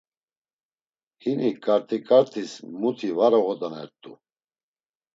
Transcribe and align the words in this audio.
Hini 1.21 1.51
ǩartiǩartis 1.63 2.51
muti 2.79 3.09
var 3.17 3.33
oğodanert̆u. 3.39 4.11